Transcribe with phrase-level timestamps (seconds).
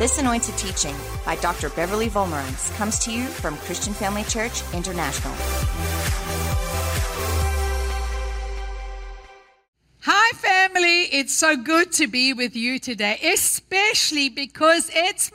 [0.00, 1.68] This anointed teaching by Dr.
[1.68, 5.34] Beverly Wolmarans comes to you from Christian Family Church International.
[10.00, 11.02] Hi, family.
[11.02, 15.30] It's so good to be with you today, especially because it's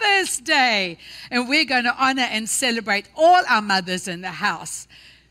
[0.00, 0.96] Mother's Day.
[1.32, 4.86] And we're going to honor and celebrate all our mothers in the house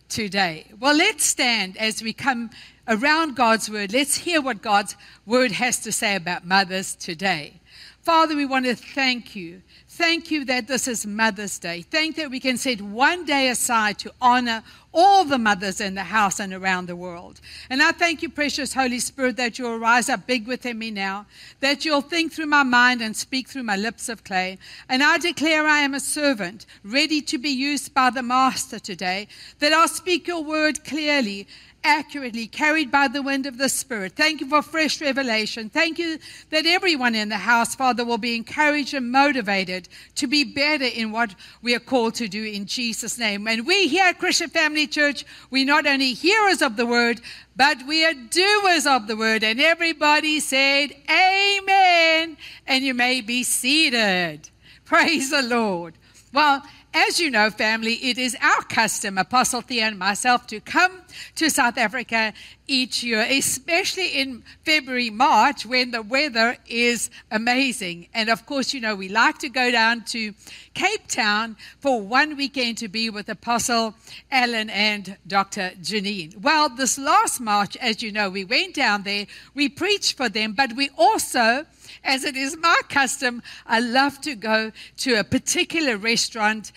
[0.09, 0.65] today.
[0.77, 2.49] Well, let's stand as we come
[2.89, 3.93] around God's word.
[3.93, 7.61] Let's hear what God's word has to say about mothers today.
[8.03, 9.61] Father, we want to thank you.
[9.87, 11.83] Thank you that this is Mother's Day.
[11.83, 14.61] Thank that we can set one day aside to honor
[14.93, 17.39] all the mothers in the house and around the world.
[17.69, 21.27] And I thank you, precious Holy Spirit, that you'll rise up big within me now,
[21.61, 24.57] that you'll think through my mind and speak through my lips of clay.
[24.89, 29.29] And I declare I am a servant, ready to be used by the Master today,
[29.59, 31.47] that I'll speak your word clearly
[31.83, 34.13] accurately, carried by the wind of the Spirit.
[34.15, 35.69] Thank you for fresh revelation.
[35.69, 40.43] Thank you that everyone in the house, Father, will be encouraged and motivated to be
[40.43, 43.47] better in what we are called to do in Jesus' name.
[43.47, 47.21] And we here at Christian Family Church, we not only hearers of the word,
[47.55, 49.43] but we are doers of the word.
[49.43, 52.37] And everybody said, Amen.
[52.65, 54.49] And you may be seated.
[54.85, 55.95] Praise the Lord.
[56.33, 56.63] Well,
[56.93, 61.01] as you know, family, it is our custom, Apostle Theo and myself, to come
[61.35, 62.33] to South Africa
[62.67, 68.07] each year, especially in February, March, when the weather is amazing.
[68.13, 70.33] And of course, you know, we like to go down to
[70.73, 73.95] Cape Town for one weekend to be with Apostle
[74.31, 75.71] Alan and Dr.
[75.81, 76.37] Janine.
[76.37, 80.53] Well, this last March, as you know, we went down there, we preached for them,
[80.53, 81.65] but we also
[82.03, 86.71] as it is my custom, I love to go to a particular restaurant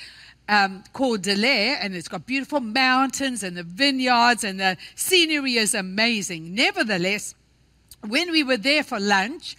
[0.48, 5.74] um, called Delaire, and it's got beautiful mountains and the vineyards, and the scenery is
[5.74, 6.54] amazing.
[6.54, 7.34] Nevertheless,
[8.06, 9.56] when we were there for lunch,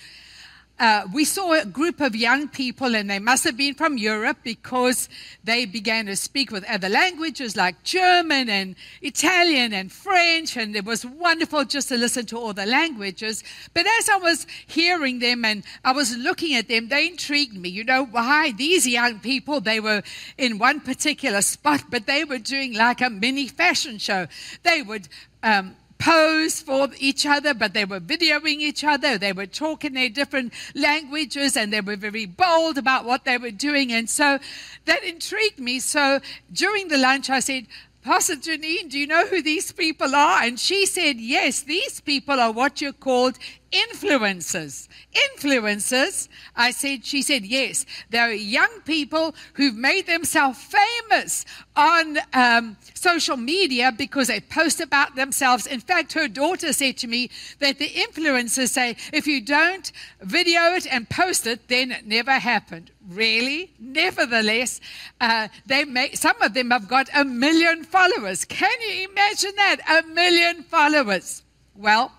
[0.80, 4.38] uh, we saw a group of young people, and they must have been from Europe
[4.44, 5.10] because
[5.44, 10.86] they began to speak with other languages like German and Italian and French, and it
[10.86, 13.44] was wonderful just to listen to all the languages.
[13.74, 17.70] But as I was hearing them and I was looking at them, they intrigued me.
[17.70, 18.52] You know why?
[18.52, 20.04] These young people, they were
[20.38, 24.28] in one particular spot, but they were doing like a mini fashion show.
[24.62, 25.08] They would
[25.42, 29.18] um, pose for each other, but they were videoing each other.
[29.18, 33.52] They were talking their different languages and they were very bold about what they were
[33.52, 33.92] doing.
[33.92, 34.40] And so
[34.86, 35.80] that intrigued me.
[35.80, 36.20] So
[36.52, 37.68] during the lunch, I said,
[38.04, 40.42] Pastor Janine, do you know who these people are?
[40.42, 43.38] And she said, Yes, these people are what you're called
[43.72, 44.88] influencers.
[45.14, 46.28] Influencers?
[46.56, 47.86] I said, She said, Yes.
[48.10, 51.46] They're young people who've made themselves famous
[51.76, 55.68] on um, social media because they post about themselves.
[55.68, 57.30] In fact, her daughter said to me
[57.60, 59.92] that the influencers say, If you don't
[60.22, 63.72] video it and post it, then it never happened really.
[63.80, 64.82] Nevertheless,
[65.22, 68.46] uh, they may, some of them have got a million followers.
[68.46, 69.78] Can you imagine that?
[69.90, 71.44] A million followers.
[71.76, 72.12] Well,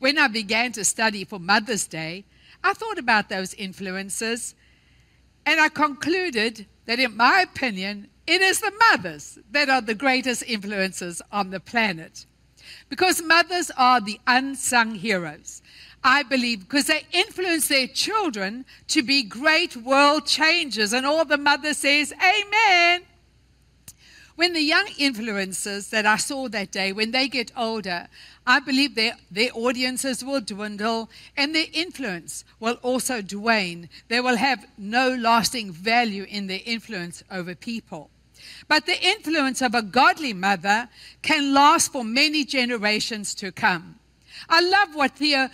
[0.00, 2.24] when I began to study for Mother's Day,
[2.64, 4.54] I thought about those influences
[5.46, 10.42] and I concluded that, in my opinion, it is the mothers that are the greatest
[10.46, 12.26] influences on the planet.
[12.88, 15.62] Because mothers are the unsung heroes.
[16.02, 20.92] I believe, because they influence their children to be great world changers.
[20.92, 23.02] And all the mother says, Amen.
[24.36, 28.08] When the young influencers that I saw that day, when they get older,
[28.50, 33.88] I believe their, their audiences will dwindle and their influence will also wane.
[34.08, 38.10] They will have no lasting value in their influence over people.
[38.66, 40.88] But the influence of a godly mother
[41.22, 44.00] can last for many generations to come.
[44.48, 45.48] I love what Theo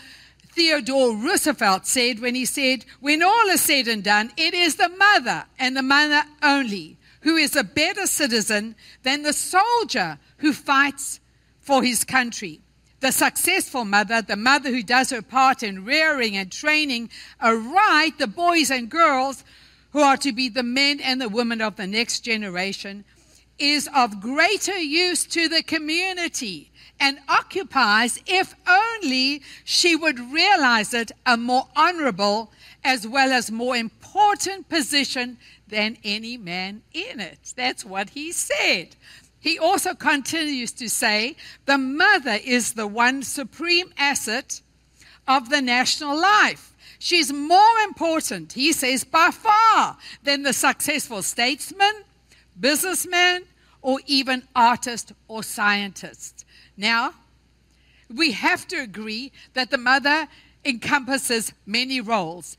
[0.48, 4.88] Theodore Roosevelt said when he said, When all is said and done, it is the
[4.88, 11.20] mother and the mother only who is a better citizen than the soldier who fights
[11.60, 12.60] for his country.
[13.00, 18.26] The successful mother, the mother who does her part in rearing and training aright the
[18.26, 19.44] boys and girls
[19.90, 23.04] who are to be the men and the women of the next generation,
[23.58, 26.70] is of greater use to the community
[27.00, 32.50] and occupies, if only she would realize it, a more honorable
[32.84, 35.36] as well as more important position
[35.68, 37.52] than any man in it.
[37.56, 38.96] That's what he said.
[39.46, 44.60] He also continues to say the mother is the one supreme asset
[45.28, 46.74] of the national life.
[46.98, 52.02] She's more important, he says, by far than the successful statesman,
[52.58, 53.44] businessman,
[53.82, 56.44] or even artist or scientist.
[56.76, 57.14] Now,
[58.12, 60.26] we have to agree that the mother
[60.64, 62.56] encompasses many roles.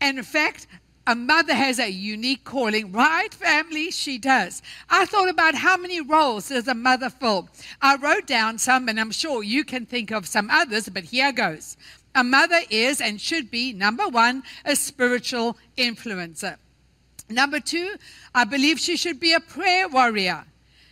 [0.00, 0.66] And in fact,
[1.06, 3.90] a mother has a unique calling, right, family?
[3.90, 4.60] She does.
[4.90, 7.48] I thought about how many roles does a mother fill.
[7.80, 11.30] I wrote down some, and I'm sure you can think of some others, but here
[11.30, 11.76] goes.
[12.14, 16.56] A mother is and should be, number one, a spiritual influencer.
[17.28, 17.96] Number two,
[18.34, 20.44] I believe she should be a prayer warrior.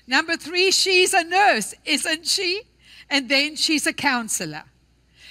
[0.06, 2.62] Number three, she's a nurse, isn't she?
[3.10, 4.64] And then she's a counselor.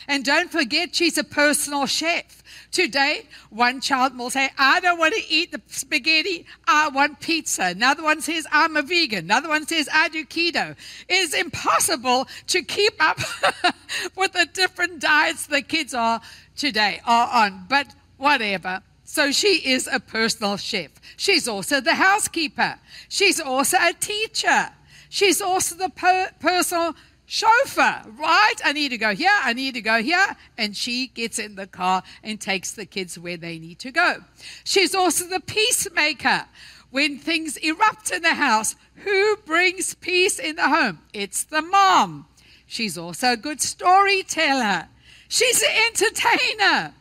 [0.08, 2.44] And don't forget, she's a personal chef.
[2.72, 7.66] Today, one child will say, I don't want to eat the spaghetti, I want pizza.
[7.66, 9.26] Another one says, I'm a vegan.
[9.26, 10.76] Another one says, I do keto.
[11.08, 13.20] It is impossible to keep up
[14.18, 16.22] with the different diets the kids are
[16.56, 17.66] today are on.
[17.70, 18.82] But whatever.
[19.04, 20.90] So she is a personal chef.
[21.18, 22.80] She's also the housekeeper.
[23.10, 24.70] She's also a teacher.
[25.10, 26.96] She's also the per- personal
[27.34, 28.54] chauffeur, right?
[28.64, 30.38] I need to go here, I need to go here.
[30.56, 34.18] And she gets in the car and takes the kids where they need to go.
[34.64, 36.46] She's also the peacemaker.
[36.92, 41.00] When things erupt in the house, who brings peace in the home?
[41.12, 42.28] It's the mom.
[42.68, 44.90] She's also a good storyteller.
[45.28, 46.94] She's an entertainer.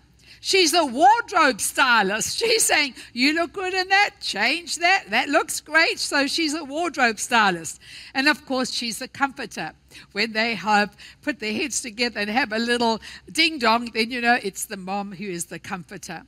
[0.44, 2.36] She's a wardrobe stylist.
[2.36, 5.04] She's saying, You look good in that, change that.
[5.10, 6.00] That looks great.
[6.00, 7.80] So she's a wardrobe stylist.
[8.12, 9.70] And of course, she's a comforter.
[10.10, 13.00] When they have put their heads together and have a little
[13.30, 16.22] ding dong, then you know it's the mom who is the comforter.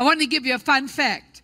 [0.00, 1.42] I want to give you a fun fact.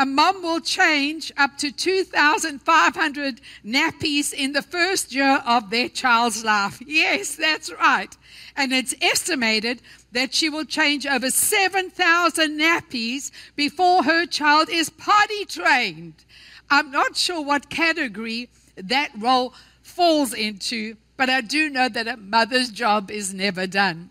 [0.00, 6.42] A mom will change up to 2,500 nappies in the first year of their child's
[6.42, 6.80] life.
[6.86, 8.16] Yes, that's right.
[8.56, 15.44] And it's estimated that she will change over 7,000 nappies before her child is potty
[15.44, 16.24] trained.
[16.70, 22.16] I'm not sure what category that role falls into, but I do know that a
[22.16, 24.10] mother's job is never done.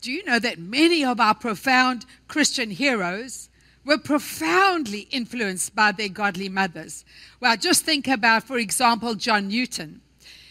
[0.00, 3.48] Do you know that many of our profound Christian heroes
[3.84, 7.04] were profoundly influenced by their godly mothers?
[7.40, 10.00] Well, just think about, for example, John Newton.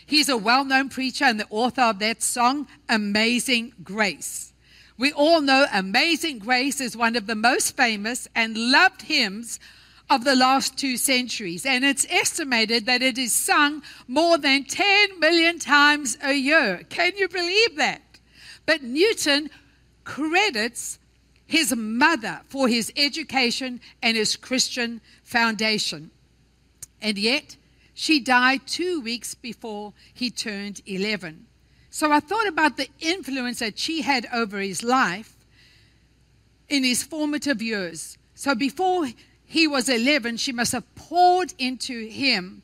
[0.07, 4.53] He's a well known preacher and the author of that song, Amazing Grace.
[4.97, 9.59] We all know Amazing Grace is one of the most famous and loved hymns
[10.09, 15.19] of the last two centuries, and it's estimated that it is sung more than 10
[15.19, 16.83] million times a year.
[16.89, 18.01] Can you believe that?
[18.65, 19.49] But Newton
[20.05, 20.99] credits
[21.45, 26.11] his mother for his education and his Christian foundation.
[27.01, 27.57] And yet,
[27.99, 31.47] she died two weeks before he turned 11.
[31.89, 35.35] So I thought about the influence that she had over his life
[36.69, 38.19] in his formative years.
[38.35, 39.07] So before
[39.43, 42.61] he was 11, she must have poured into him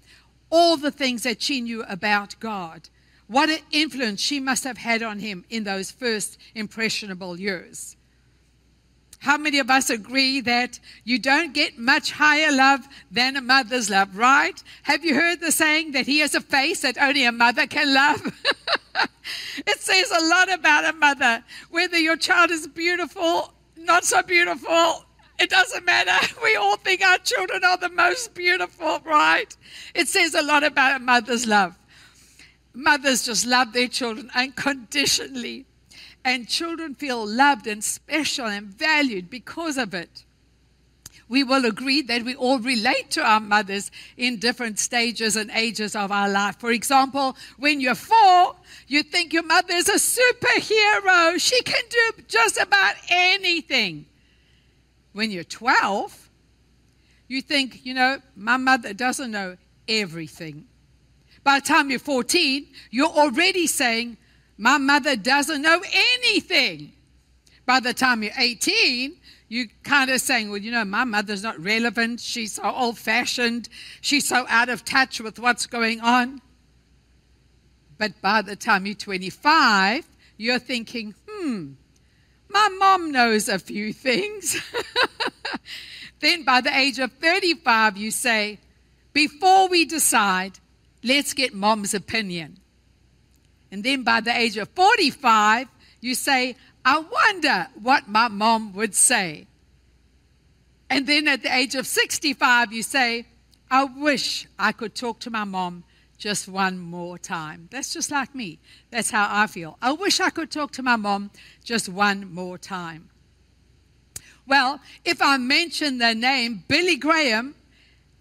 [0.52, 2.90] all the things that she knew about God.
[3.26, 7.96] What an influence she must have had on him in those first impressionable years.
[9.24, 13.90] How many of us agree that you don't get much higher love than a mother's
[13.90, 14.62] love, right?
[14.84, 17.94] Have you heard the saying that he has a face that only a mother can
[17.94, 18.22] love?
[19.66, 21.42] it says a lot about a mother.
[21.70, 25.06] Whether your child is beautiful, not so beautiful,
[25.40, 26.36] it doesn't matter.
[26.44, 29.56] We all think our children are the most beautiful, right?
[29.96, 31.78] It says a lot about a mother's love.
[32.74, 35.66] Mothers just love their children unconditionally
[36.26, 40.24] and children feel loved and special and valued because of it.
[41.30, 45.96] We will agree that we all relate to our mothers in different stages and ages
[45.96, 46.60] of our life.
[46.60, 48.56] For example, when you're four,
[48.88, 51.40] you think your mother is a superhero.
[51.40, 54.06] She can do just about anything.
[55.14, 56.30] When you're 12,
[57.28, 59.58] you think, you know, my mother doesn't know
[59.88, 60.66] everything.
[61.44, 64.18] By the time you're 14, you're already saying,
[64.58, 66.94] my mother doesn't know anything.
[67.66, 69.16] By the time you're 18,
[69.48, 72.20] you kind of saying, well, you know, my mother's not relevant.
[72.20, 73.70] She's so old fashioned.
[74.02, 76.42] She's so out of touch with what's going on.
[77.98, 80.06] But by the time you're 25,
[80.38, 81.74] you're thinking, hmm,
[82.50, 84.60] my mom knows a few things.
[86.20, 88.60] then by the age of 35, you say,
[89.14, 90.60] before we decide,
[91.04, 92.58] let's get mom's opinion.
[93.74, 95.68] And then by the age of 45,
[96.00, 99.48] you say, I wonder what my mom would say.
[100.92, 103.26] And then at the age of 65, you say,
[103.72, 105.86] I wish I could talk to my mom
[106.20, 107.68] just one more time.
[107.72, 108.60] That's just like me.
[108.92, 109.76] That's how I feel.
[109.82, 111.32] I wish I could talk to my mom
[111.64, 113.10] just one more time.
[114.46, 117.56] Well, if I mention the name Billy Graham,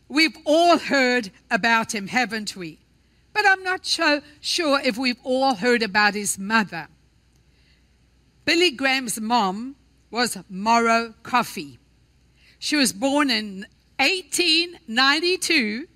[0.09, 2.79] we've all heard about him, haven't we?
[3.33, 6.89] But I'm not sure if we've all heard about his mother.
[8.45, 9.77] Billy Graham's mom
[10.11, 11.79] was Morrow Coffey.
[12.59, 13.67] She was born in
[13.99, 15.89] 1892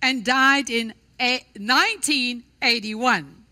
[0.00, 3.44] and died in 1981.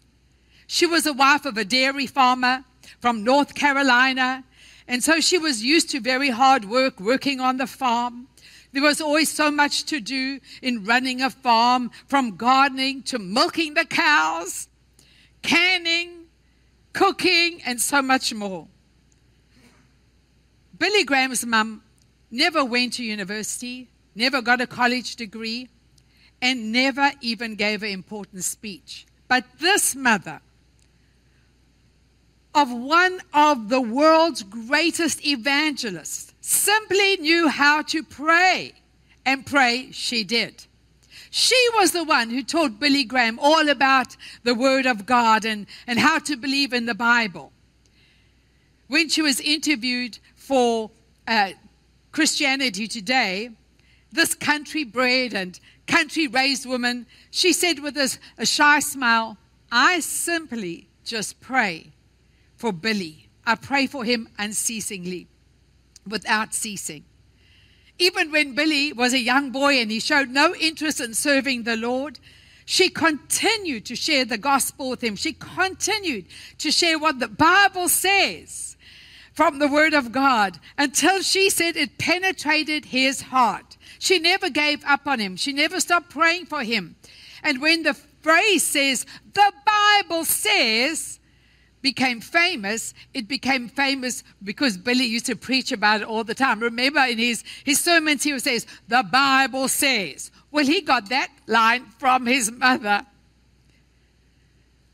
[0.69, 2.65] She was a wife of a dairy farmer
[3.01, 4.45] from North Carolina,
[4.87, 8.29] and so she was used to very hard work, working on the farm.
[8.73, 13.75] There was always so much to do in running a farm, from gardening to milking
[13.75, 14.69] the cows,
[15.43, 16.27] canning,
[16.93, 18.69] cooking, and so much more.
[20.79, 21.83] Billy Graham's mum
[22.31, 25.69] never went to university, never got a college degree,
[26.43, 29.07] and never even gave an important speech.
[29.29, 30.41] But this mother
[32.55, 38.73] of one of the world's greatest evangelists simply knew how to pray,
[39.25, 40.65] and pray she did.
[41.29, 45.67] She was the one who taught Billy Graham all about the Word of God and,
[45.89, 47.51] and how to believe in the Bible.
[48.87, 50.93] When she was interviewed for
[51.27, 51.51] uh,
[52.13, 53.51] Christianity Today,
[54.13, 59.37] this country bred and country raised woman, she said with a, a shy smile,
[59.73, 61.89] I simply just pray
[62.57, 63.29] for Billy.
[63.45, 65.27] I pray for him unceasingly,
[66.07, 67.05] without ceasing.
[67.99, 71.77] Even when Billy was a young boy and he showed no interest in serving the
[71.77, 72.19] Lord,
[72.67, 75.17] she continued to share the gospel with him.
[75.17, 76.27] She continued
[76.59, 78.77] to share what the Bible says
[79.33, 83.77] from the Word of God until she said it penetrated his heart.
[83.99, 86.97] She never gave up on him, she never stopped praying for him.
[87.43, 91.21] And when the phrase says, the Bible says,
[91.83, 96.61] became famous, it became famous because Billy used to preach about it all the time.
[96.61, 100.31] Remember in his, his sermons, he would say, The Bible says.
[100.51, 103.07] Well, he got that line from his mother.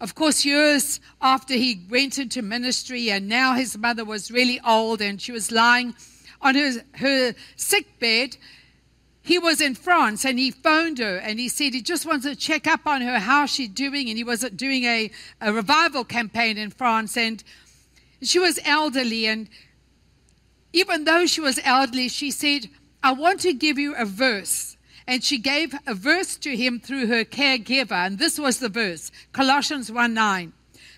[0.00, 5.00] Of course, years after he went into ministry, and now his mother was really old
[5.00, 5.94] and she was lying
[6.40, 8.36] on her, her sick bed,
[9.22, 12.36] he was in France and he phoned her and he said he just wanted to
[12.36, 14.08] check up on her, how she's doing.
[14.08, 15.10] And he was doing a,
[15.40, 17.16] a revival campaign in France.
[17.16, 17.42] And
[18.20, 19.26] she was elderly.
[19.26, 19.48] And
[20.72, 22.68] even though she was elderly, she said,
[23.02, 24.76] I want to give you a verse
[25.06, 28.06] and she gave a verse to him through her caregiver.
[28.06, 30.52] And this was the verse Colossians 1 9.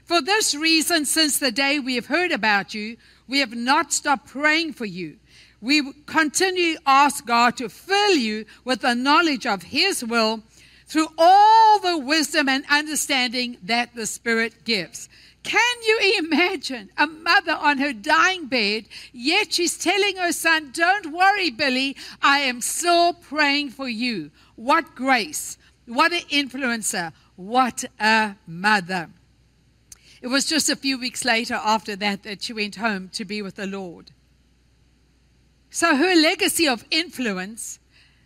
[0.04, 4.28] For this reason, since the day we have heard about you, we have not stopped
[4.28, 5.16] praying for you.
[5.64, 10.42] We continue to ask God to fill you with the knowledge of His will
[10.86, 15.08] through all the wisdom and understanding that the Spirit gives.
[15.42, 21.06] Can you imagine a mother on her dying bed, yet she's telling her son, Don't
[21.06, 24.32] worry, Billy, I am still praying for you.
[24.56, 25.56] What grace!
[25.86, 27.14] What an influencer!
[27.36, 29.08] What a mother!
[30.20, 33.40] It was just a few weeks later after that that she went home to be
[33.40, 34.10] with the Lord.
[35.74, 37.80] So her legacy of influence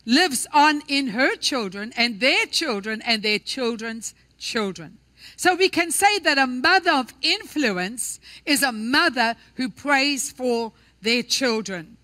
[0.04, 4.98] lives on in her children and their children and their children's children.
[5.34, 10.72] So we can say that a mother of influence is a mother who prays for
[11.00, 11.96] their children.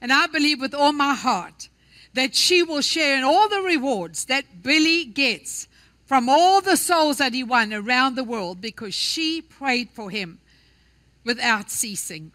[0.00, 1.68] And I believe with all my heart
[2.14, 5.68] that she will share in all the rewards that Billy gets
[6.04, 10.40] from all the souls that he won around the world because she prayed for him
[11.22, 12.32] without ceasing.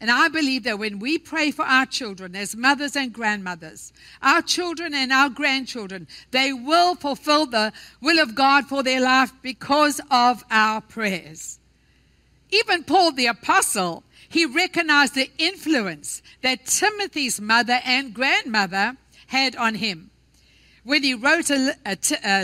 [0.00, 4.42] And I believe that when we pray for our children as mothers and grandmothers, our
[4.42, 7.72] children and our grandchildren, they will fulfill the
[8.02, 11.58] will of God for their life because of our prayers.
[12.50, 18.96] Even Paul the Apostle, he recognized the influence that Timothy's mother and grandmother
[19.28, 20.10] had on him.
[20.84, 21.74] When he wrote a,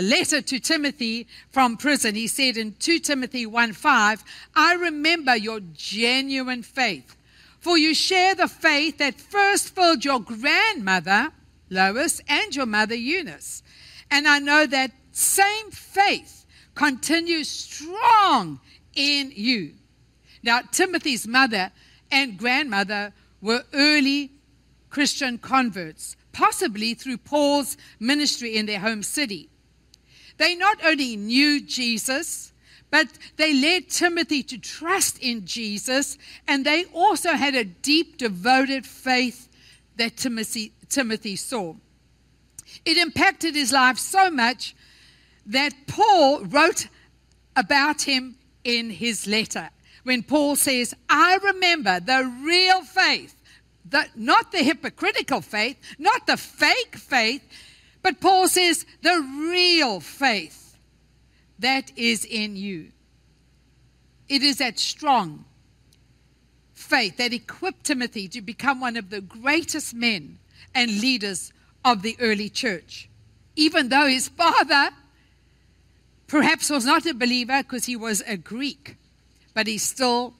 [0.01, 4.23] letter to Timothy from prison, he said in 2 Timothy 1 5,
[4.55, 7.15] I remember your genuine faith
[7.63, 11.31] for you share the faith that first filled your grandmother,
[11.69, 13.63] Lois, and your mother, Eunice.
[14.11, 18.59] And I know that same faith continues strong
[18.95, 19.75] in you.
[20.43, 21.71] Now, Timothy's mother
[22.11, 24.31] and grandmother were early
[24.89, 29.49] Christian converts, possibly through Paul's ministry in their home city.
[30.37, 32.51] They not only knew Jesus,
[32.93, 33.07] but
[33.37, 36.15] they led Timothy to trust in Jesus,
[36.47, 39.49] and they also had a deep, devoted faith
[39.95, 41.73] that Timothy, Timothy saw.
[42.85, 44.75] It impacted his life so much
[45.47, 46.87] that Paul wrote
[47.55, 49.71] about him in his letter.
[50.03, 53.33] When Paul says, I remember the real faith,
[53.89, 57.41] the, not the hypocritical faith, not the fake faith,
[58.03, 59.19] but Paul says the
[59.49, 60.62] real faith
[61.63, 62.91] that is in you.
[64.29, 65.45] It is that strong
[66.73, 70.39] faith that equipped Timothy to become one of the greatest men
[70.75, 71.53] and leaders
[71.85, 73.09] of the early church.
[73.55, 74.89] Even though his father
[76.27, 78.97] perhaps was not a believer because he was a Greek,
[79.53, 80.33] but he still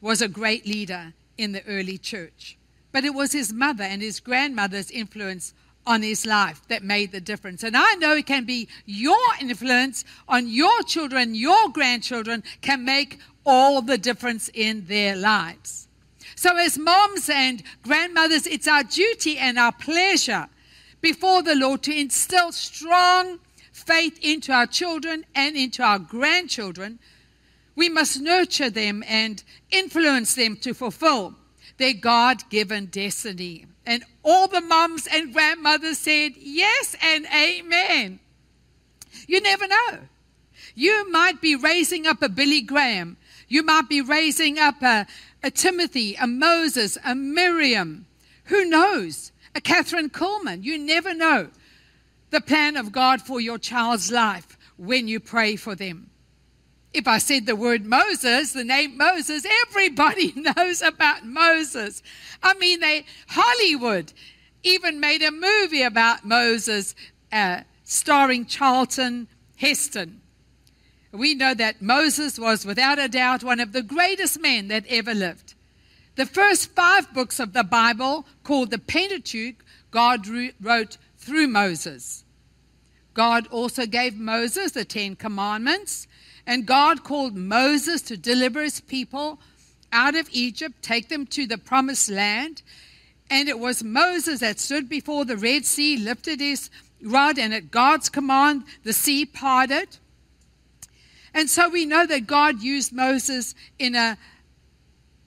[0.00, 2.56] was a great leader in the early church.
[2.92, 5.54] But it was his mother and his grandmother's influence
[5.86, 7.62] on his life that made the difference.
[7.62, 13.18] And I know it can be your influence on your children, your grandchildren, can make
[13.44, 15.86] all the difference in their lives.
[16.34, 20.48] So, as moms and grandmothers, it's our duty and our pleasure
[21.00, 23.38] before the Lord to instill strong
[23.72, 26.98] faith into our children and into our grandchildren.
[27.76, 31.34] We must nurture them and influence them to fulfill
[31.78, 33.66] their God given destiny.
[34.28, 38.18] All the mums and grandmothers said, Yes and amen.
[39.28, 40.00] You never know.
[40.74, 43.18] You might be raising up a Billy Graham.
[43.46, 45.06] You might be raising up a,
[45.44, 48.06] a Timothy, a Moses, a Miriam.
[48.46, 49.30] Who knows?
[49.54, 50.64] A Kathryn Kuhlman.
[50.64, 51.48] You never know
[52.30, 56.10] the plan of God for your child's life when you pray for them.
[56.96, 62.02] If I said the word Moses, the name Moses, everybody knows about Moses.
[62.42, 64.14] I mean, they Hollywood
[64.62, 66.94] even made a movie about Moses,
[67.30, 70.22] uh, starring Charlton Heston.
[71.12, 75.12] We know that Moses was without a doubt one of the greatest men that ever
[75.12, 75.52] lived.
[76.14, 80.26] The first five books of the Bible, called the Pentateuch, God
[80.62, 82.24] wrote through Moses.
[83.12, 86.06] God also gave Moses the Ten Commandments
[86.46, 89.40] and God called Moses to deliver his people
[89.92, 92.62] out of Egypt, take them to the promised land.
[93.28, 96.70] And it was Moses that stood before the Red Sea, lifted his
[97.02, 99.98] rod, and at God's command, the sea parted.
[101.34, 104.16] And so we know that God used Moses in an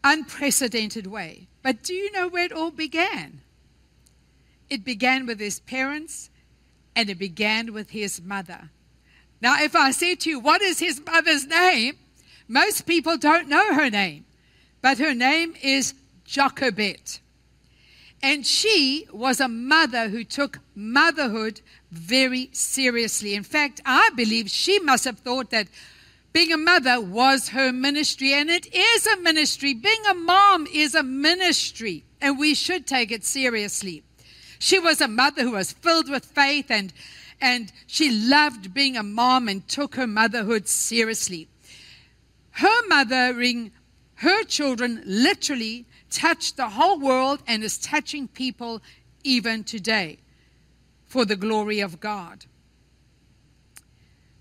[0.04, 1.48] unprecedented way.
[1.62, 3.42] But do you know where it all began?
[4.70, 6.30] It began with his parents,
[6.96, 8.70] and it began with his mother.
[9.42, 11.98] Now, if I say to you, what is his mother's name?
[12.48, 14.26] Most people don't know her name,
[14.82, 15.94] but her name is
[16.26, 17.20] Jochebed.
[18.22, 23.34] And she was a mother who took motherhood very seriously.
[23.34, 25.68] In fact, I believe she must have thought that
[26.34, 29.74] being a mother was her ministry, and it is a ministry.
[29.74, 34.04] Being a mom is a ministry, and we should take it seriously.
[34.60, 36.94] She was a mother who was filled with faith and
[37.42, 41.48] and she loved being a mom and took her motherhood seriously.
[42.52, 43.72] Her mothering
[44.20, 48.82] her children literally touched the whole world and is touching people
[49.24, 50.20] even today
[51.06, 52.46] for the glory of God.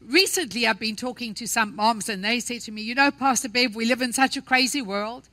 [0.01, 3.49] Recently, I've been talking to some moms, and they say to me, You know, Pastor
[3.49, 5.29] Bev, we live in such a crazy world.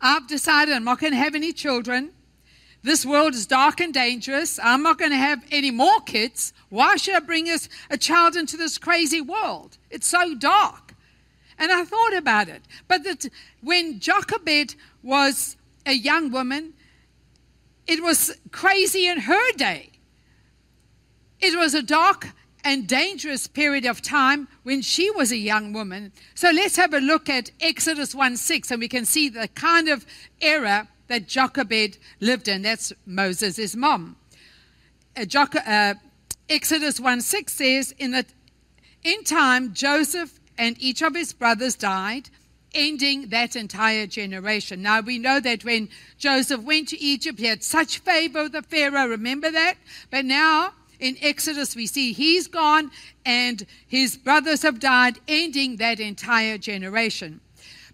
[0.00, 2.10] I've decided I'm not going to have any children.
[2.82, 4.58] This world is dark and dangerous.
[4.62, 6.52] I'm not going to have any more kids.
[6.68, 9.78] Why should I bring us a child into this crazy world?
[9.90, 10.94] It's so dark.
[11.58, 12.62] And I thought about it.
[12.86, 13.26] But that
[13.60, 16.74] when Jochebed was a young woman,
[17.86, 19.90] it was crazy in her day.
[21.40, 22.28] It was a dark
[22.64, 26.12] and dangerous period of time when she was a young woman.
[26.34, 29.88] So let's have a look at Exodus 1 6, and we can see the kind
[29.88, 30.04] of
[30.40, 32.62] era that Jochebed lived in.
[32.62, 34.16] That's Moses' mom.
[35.16, 35.24] Uh,
[35.66, 35.94] uh,
[36.48, 38.24] Exodus 1 6 says, in, the,
[39.02, 42.30] in time, Joseph and each of his brothers died,
[42.74, 44.82] ending that entire generation.
[44.82, 48.62] Now, we know that when Joseph went to Egypt, he had such favor with the
[48.62, 49.08] Pharaoh.
[49.08, 49.74] Remember that?
[50.10, 52.90] But now, in Exodus, we see he's gone
[53.24, 57.40] and his brothers have died, ending that entire generation.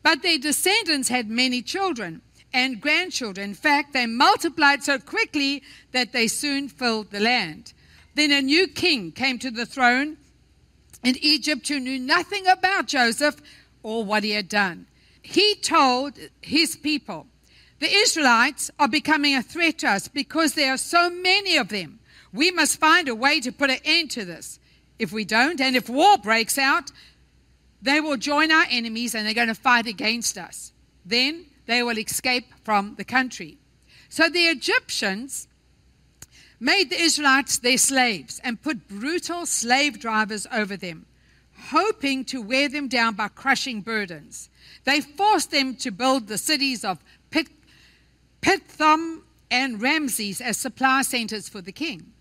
[0.03, 2.22] But their descendants had many children
[2.55, 3.51] and grandchildren.
[3.51, 5.62] In fact, they multiplied so quickly
[5.93, 7.75] that they soon filled the land.
[8.14, 10.17] Then a new king came to the throne
[11.03, 13.43] in Egypt who knew nothing about Joseph
[13.83, 14.87] or what he had done.
[15.21, 17.27] He told his people,
[17.81, 21.99] The Israelites are becoming a threat to us because there are so many of them.
[22.33, 24.61] We must find a way to put an end to this.
[24.99, 26.93] If we don't, and if war breaks out,
[27.83, 30.73] they will join our enemies and they're going to fight against us.
[31.05, 33.59] Then they will escape from the country.
[34.09, 35.48] So the Egyptians
[36.61, 41.07] made the Israelites their slaves and put brutal slave drivers over them,
[41.70, 44.48] hoping to wear them down by crushing burdens.
[44.85, 46.98] They forced them to build the cities of
[47.31, 47.48] Pit,
[48.40, 52.12] Pithom and Ramses as supply centers for the king.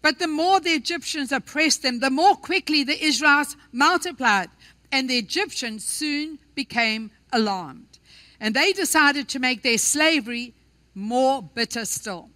[0.00, 4.48] But the more the Egyptians oppressed them, the more quickly the Israelites multiplied,
[4.92, 7.87] and the Egyptians soon became alarmed.
[8.40, 10.54] And they decided to make their slavery
[10.94, 12.30] more bitter still.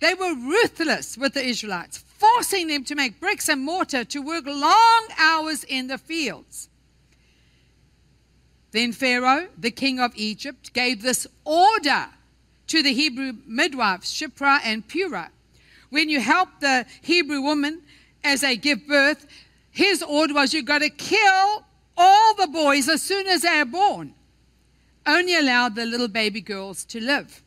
[0.00, 4.46] They were ruthless with the Israelites, forcing them to make bricks and mortar to work
[4.46, 6.68] long hours in the fields.
[8.72, 12.06] Then Pharaoh, the king of Egypt, gave this order
[12.68, 15.28] to the Hebrew midwives, Shiphrah and Puah.
[15.90, 17.82] When you help the Hebrew woman
[18.24, 19.26] as they give birth,
[19.70, 21.64] his order was you've got to kill
[21.96, 24.14] all the boys as soon as they are born.
[25.06, 27.42] Only allowed the little baby girls to live.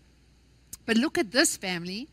[0.85, 2.07] But look at this family.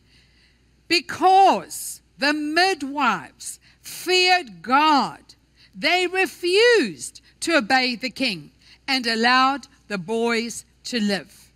[0.87, 5.35] Because the midwives feared God,
[5.75, 8.51] they refused to obey the king
[8.87, 11.51] and allowed the boys to live.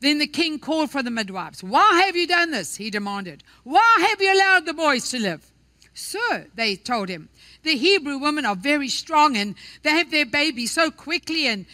[0.00, 1.62] Then the king called for the midwives.
[1.62, 2.76] Why have you done this?
[2.76, 3.44] He demanded.
[3.62, 5.52] Why have you allowed the boys to live?
[5.94, 7.28] Sir, they told him,
[7.62, 11.66] the Hebrew women are very strong and they have their babies so quickly and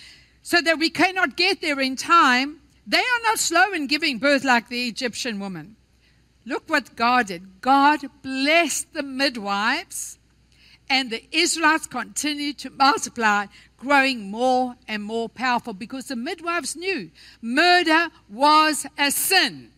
[0.48, 2.58] so that we cannot get there in time.
[2.86, 5.76] They are not slow in giving birth like the Egyptian woman.
[6.46, 7.60] Look what God did.
[7.60, 10.18] God blessed the midwives,
[10.88, 13.44] and the Israelites continued to multiply,
[13.76, 17.10] growing more and more powerful because the midwives knew
[17.42, 19.72] murder was a sin.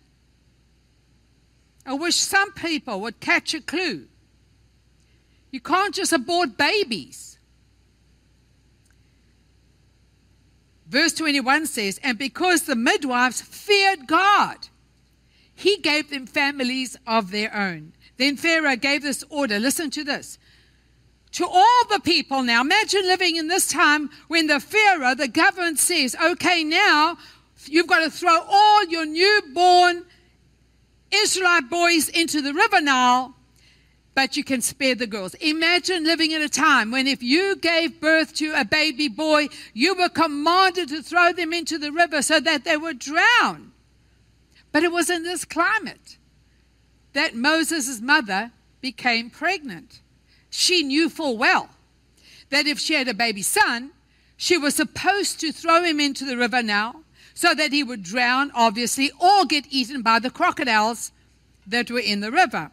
[1.85, 4.06] I wish some people would catch a clue.
[5.50, 7.29] You can't just abort babies.
[10.90, 14.57] Verse 21 says, And because the midwives feared God,
[15.55, 17.92] he gave them families of their own.
[18.16, 19.61] Then Pharaoh gave this order.
[19.61, 20.37] Listen to this.
[21.33, 25.79] To all the people now, imagine living in this time when the Pharaoh, the government
[25.79, 27.16] says, okay, now
[27.66, 30.05] you've got to throw all your newborn
[31.12, 33.37] Israelite boys into the river Nile
[34.14, 35.34] but you can spare the girls.
[35.34, 39.94] Imagine living in a time when if you gave birth to a baby boy, you
[39.94, 43.72] were commanded to throw them into the river so that they would drown.
[44.72, 46.16] But it was in this climate
[47.12, 50.00] that Moses' mother became pregnant.
[50.48, 51.70] She knew full well
[52.50, 53.90] that if she had a baby son,
[54.36, 57.02] she was supposed to throw him into the river now
[57.34, 61.12] so that he would drown, obviously, or get eaten by the crocodiles
[61.66, 62.70] that were in the river.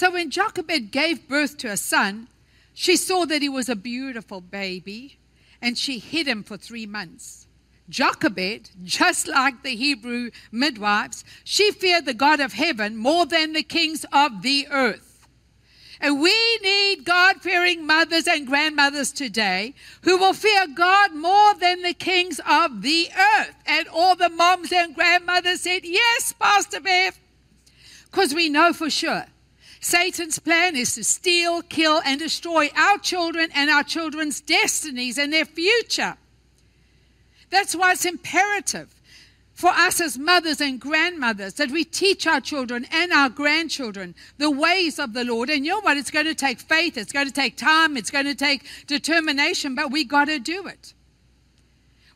[0.00, 2.28] So when Jochebed gave birth to a son,
[2.72, 5.18] she saw that he was a beautiful baby
[5.60, 7.46] and she hid him for three months.
[7.90, 13.62] Jochebed, just like the Hebrew midwives, she feared the God of heaven more than the
[13.62, 15.28] kings of the earth.
[16.00, 21.82] And we need God fearing mothers and grandmothers today who will fear God more than
[21.82, 23.54] the kings of the earth.
[23.66, 27.20] And all the moms and grandmothers said, Yes, Pastor Bev.
[28.06, 29.26] Because we know for sure
[29.80, 35.32] Satan's plan is to steal, kill, and destroy our children and our children's destinies and
[35.32, 36.16] their future.
[37.48, 38.94] That's why it's imperative
[39.54, 44.50] for us as mothers and grandmothers that we teach our children and our grandchildren the
[44.50, 45.50] ways of the Lord.
[45.50, 45.96] And you know what?
[45.96, 49.74] It's going to take faith, it's going to take time, it's going to take determination,
[49.74, 50.94] but we got to do it.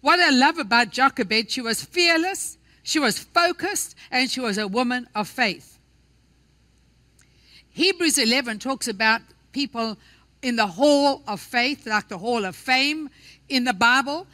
[0.03, 4.69] What I love about Jochebed, she was fearless, she was focused, and she was a
[4.69, 5.74] woman of faith.
[7.75, 9.99] Hebrews 11 talks about people
[10.43, 13.11] in the hall of faith, like the hall of fame
[13.49, 14.29] in the Bible,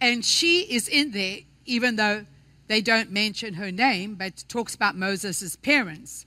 [0.00, 2.24] and she is in there, even though
[2.68, 6.26] they don't mention her name, but talks about Moses' parents.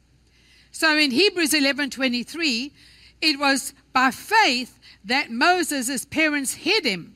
[0.69, 2.73] So in Hebrews 11:23,
[3.21, 7.15] it was by faith that Moses' parents hid him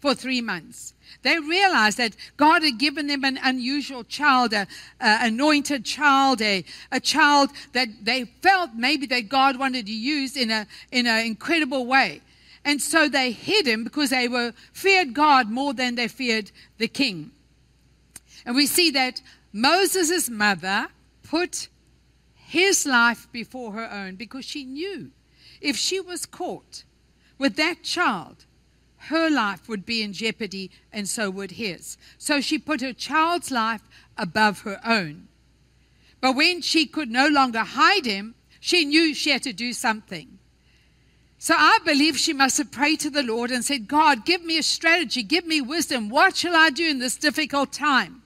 [0.00, 0.94] for three months.
[1.22, 4.66] They realized that God had given them an unusual child, an
[5.00, 10.50] anointed child, a, a child that they felt maybe that God wanted to use in
[10.50, 12.20] an in a incredible way.
[12.64, 16.88] And so they hid him because they were feared God more than they feared the
[16.88, 17.32] king.
[18.44, 19.20] And we see that
[19.52, 20.88] Moses' mother
[21.22, 21.68] put
[22.34, 25.10] his life before her own because she knew
[25.60, 26.84] if she was caught
[27.38, 28.44] with that child,
[29.08, 31.96] her life would be in jeopardy, and so would his.
[32.16, 33.82] So she put her child's life
[34.16, 35.28] above her own.
[36.20, 40.38] But when she could no longer hide him, she knew she had to do something.
[41.38, 44.58] So I believe she must have prayed to the Lord and said, God, give me
[44.58, 46.08] a strategy, give me wisdom.
[46.08, 48.22] What shall I do in this difficult time?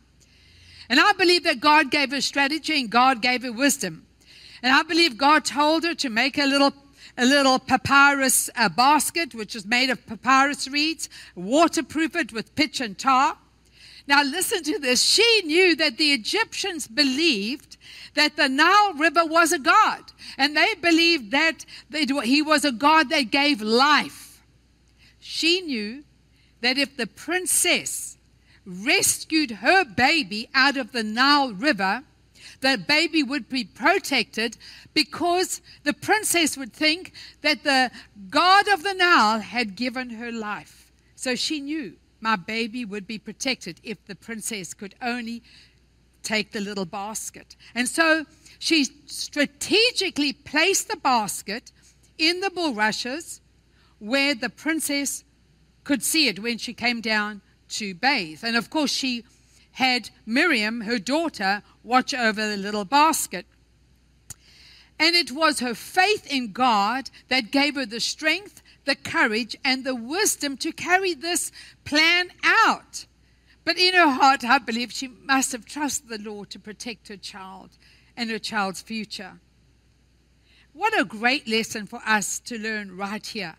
[0.89, 4.07] And I believe that God gave her strategy and God gave her wisdom.
[4.63, 6.73] And I believe God told her to make a little
[7.17, 12.81] a little papyrus uh, basket, which is made of papyrus reeds, waterproof it with pitch
[12.81, 13.37] and tar.
[14.07, 15.03] Now, listen to this.
[15.03, 17.77] She knew that the Egyptians believed
[18.15, 21.65] that the Nile River was a god, and they believed that
[22.25, 24.43] he was a god that gave life.
[25.21, 26.03] She knew
[26.63, 28.17] that if the princess
[28.67, 32.03] rescued her baby out of the Nile River,
[32.63, 34.57] the baby would be protected
[34.95, 37.91] because the princess would think that the
[38.31, 40.91] god of the Nile had given her life.
[41.17, 45.43] So she knew my baby would be protected if the princess could only
[46.23, 47.57] take the little basket.
[47.75, 48.25] And so
[48.61, 51.73] she strategically placed the basket
[52.17, 53.41] in the bulrushes
[53.99, 55.25] where the princess
[55.83, 58.45] could see it when she came down to bathe.
[58.45, 59.25] And of course, she
[59.73, 63.47] had Miriam, her daughter, watch over the little basket.
[64.99, 69.85] And it was her faith in God that gave her the strength, the courage, and
[69.85, 71.51] the wisdom to carry this
[71.85, 73.07] plan out.
[73.65, 77.17] But in her heart, I believe she must have trusted the Lord to protect her
[77.17, 77.71] child
[78.17, 79.41] and her child's future.
[80.73, 83.57] What a great lesson for us to learn right here.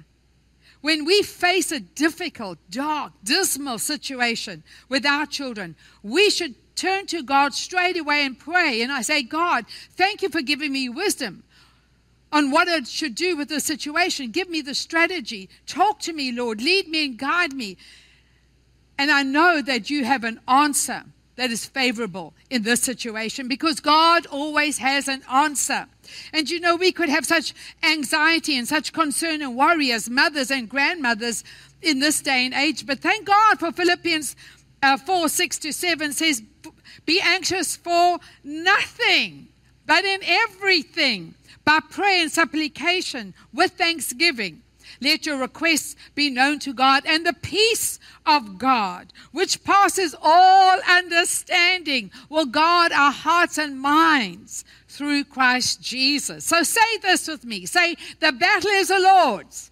[0.81, 7.23] When we face a difficult, dark, dismal situation with our children, we should turn to
[7.23, 8.81] God straight away and pray.
[8.81, 11.43] And I say, God, thank you for giving me wisdom
[12.31, 14.31] on what I should do with the situation.
[14.31, 15.49] Give me the strategy.
[15.67, 16.61] Talk to me, Lord.
[16.61, 17.77] Lead me and guide me.
[18.97, 21.03] And I know that you have an answer
[21.35, 25.87] that is favorable in this situation because God always has an answer.
[26.31, 30.51] And you know, we could have such anxiety and such concern and worry as mothers
[30.51, 31.43] and grandmothers
[31.81, 32.85] in this day and age.
[32.85, 34.35] But thank God for Philippians
[34.83, 36.43] uh, 4 6 to 7 says,
[37.05, 39.47] Be anxious for nothing,
[39.87, 44.61] but in everything, by prayer and supplication, with thanksgiving.
[45.01, 50.79] Let your requests be known to God, and the peace of God, which passes all
[50.89, 56.45] understanding, will guard our hearts and minds through Christ Jesus.
[56.45, 59.71] So say this with me say, The battle is the Lord's,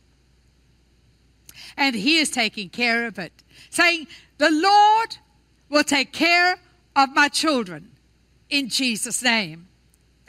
[1.78, 3.34] and He is taking care of it.
[3.70, 4.08] Saying,
[4.42, 5.18] The Lord
[5.70, 6.58] will take care
[6.96, 7.92] of my children
[8.50, 9.68] in Jesus' name.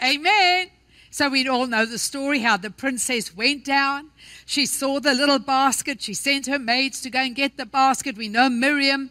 [0.05, 0.69] Amen.
[1.11, 4.11] So we all know the story how the princess went down.
[4.45, 6.03] She saw the little basket.
[6.03, 8.19] She sent her maids to go and get the basket.
[8.19, 9.11] We know Miriam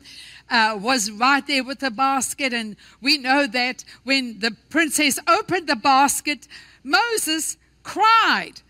[0.52, 2.54] uh, was right there with the basket.
[2.54, 6.48] And we know that when the princess opened the basket,
[6.84, 8.62] Moses cried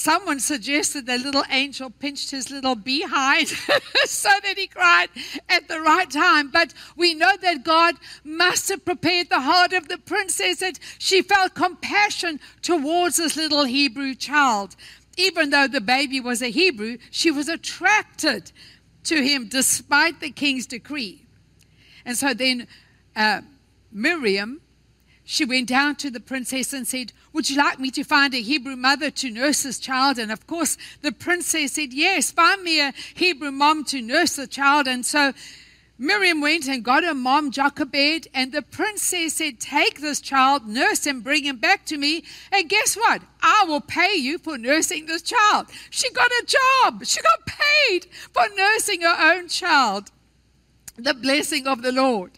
[0.00, 3.48] someone suggested the little angel pinched his little behind
[4.04, 5.08] so that he cried
[5.48, 6.50] at the right time.
[6.50, 11.20] But we know that God must have prepared the heart of the princess that she
[11.20, 14.74] felt compassion towards this little Hebrew child.
[15.18, 18.52] Even though the baby was a Hebrew, she was attracted
[19.04, 21.26] to him despite the king's decree.
[22.06, 22.66] And so then
[23.14, 23.42] uh,
[23.92, 24.62] Miriam
[25.30, 28.40] she went down to the princess and said, Would you like me to find a
[28.40, 30.18] Hebrew mother to nurse this child?
[30.18, 34.48] And of course, the princess said, Yes, find me a Hebrew mom to nurse the
[34.48, 34.88] child.
[34.88, 35.32] And so
[36.02, 41.06] Miriam went and got her mom Jochebed, and the princess said, Take this child, nurse
[41.06, 42.24] him, bring him back to me.
[42.50, 43.20] And guess what?
[43.42, 45.66] I will pay you for nursing this child.
[45.90, 50.10] She got a job, she got paid for nursing her own child.
[50.96, 52.32] The blessing of the Lord.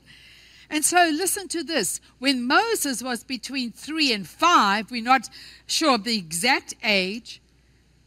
[0.73, 2.01] And so, listen to this.
[2.19, 5.29] When Moses was between three and five, we're not
[5.67, 7.43] sure of the exact age,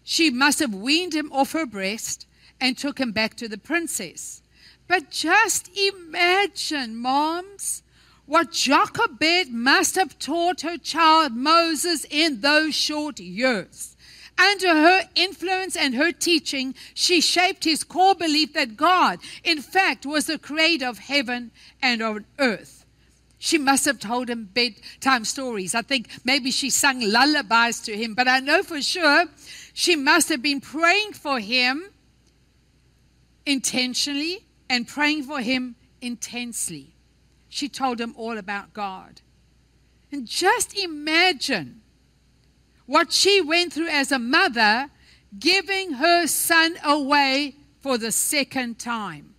[0.03, 2.25] she must have weaned him off her breast
[2.59, 4.41] and took him back to the princess.
[4.87, 7.83] But just imagine, moms,
[8.25, 13.94] what Jochebed must have taught her child Moses in those short years.
[14.37, 20.05] Under her influence and her teaching, she shaped his core belief that God, in fact,
[20.05, 22.85] was the creator of heaven and of earth.
[23.37, 25.75] She must have told him bedtime stories.
[25.75, 29.25] I think maybe she sang lullabies to him, but I know for sure
[29.73, 31.91] she must have been praying for him
[33.45, 36.95] intentionally and praying for him intensely.
[37.49, 39.21] She told him all about God.
[40.11, 41.81] And just imagine
[42.85, 44.89] what she went through as a mother,
[45.37, 49.35] giving her son away for the second time.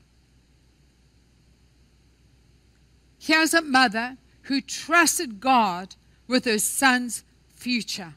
[3.18, 5.96] Here's a mother who trusted God
[6.28, 8.14] with her son's future.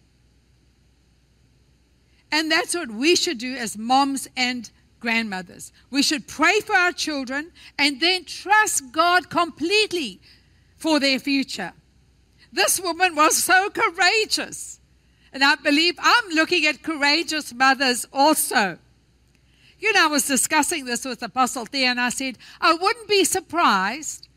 [2.32, 5.72] And that's what we should do as moms and grandmothers.
[5.90, 10.20] We should pray for our children and then trust God completely
[10.78, 11.74] for their future.
[12.52, 14.79] This woman was so courageous.
[15.34, 18.80] And I believe I'm looking at courageous mothers also.
[19.80, 23.24] You know, I was discussing this with Apostle Theo, and I said, I wouldn't be
[23.24, 24.28] surprised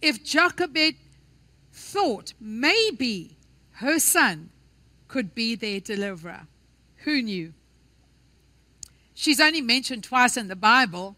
[0.00, 0.96] if Jochebed
[1.72, 3.36] thought maybe
[3.72, 4.50] her son
[5.08, 6.46] could be their deliverer.
[7.04, 7.52] Who knew?
[9.14, 11.16] She's only mentioned twice in the Bible.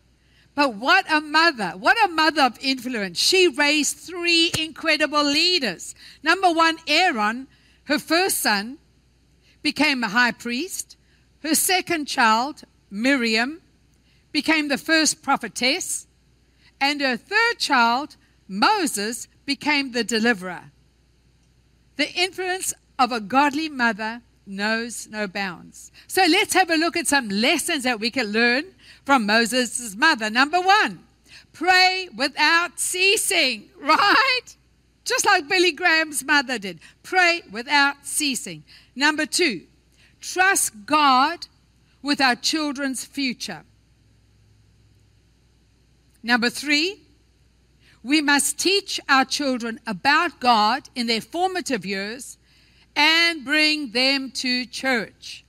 [0.54, 1.72] But what a mother.
[1.76, 3.18] What a mother of influence.
[3.18, 5.94] She raised three incredible leaders.
[6.22, 7.46] Number one, Aaron,
[7.84, 8.78] her first son,
[9.62, 10.96] became a high priest.
[11.42, 13.60] Her second child, Miriam,
[14.32, 16.06] became the first prophetess.
[16.80, 18.16] And her third child,
[18.48, 20.70] Moses, became the deliverer.
[21.96, 25.92] The influence of a godly mother knows no bounds.
[26.06, 28.64] So let's have a look at some lessons that we can learn
[29.04, 30.30] from Moses' mother.
[30.30, 31.04] Number one,
[31.52, 34.56] pray without ceasing, right?
[35.10, 36.78] Just like Billy Graham's mother did.
[37.02, 38.62] Pray without ceasing.
[38.94, 39.62] Number two,
[40.20, 41.48] trust God
[42.00, 43.64] with our children's future.
[46.22, 47.00] Number three,
[48.04, 52.38] we must teach our children about God in their formative years
[52.94, 55.44] and bring them to church.